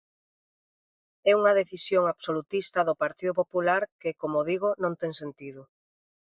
É 1.29 1.31
unha 1.39 1.55
decisión 1.61 2.03
absolutista 2.13 2.79
do 2.87 2.99
Partido 3.03 3.33
Popular 3.41 3.81
que, 4.01 4.11
como 4.21 4.45
digo, 4.49 4.69
non 4.83 4.93
ten 5.01 5.11
sentido. 5.21 5.61